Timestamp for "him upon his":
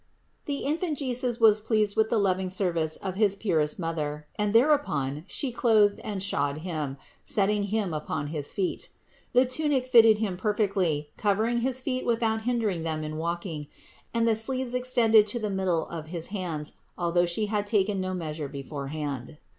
7.65-8.51